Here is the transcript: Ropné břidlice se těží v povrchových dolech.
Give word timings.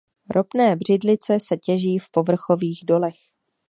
Ropné 0.35 0.75
břidlice 0.75 1.39
se 1.39 1.57
těží 1.57 1.99
v 1.99 2.11
povrchových 2.11 2.83
dolech. 2.87 3.15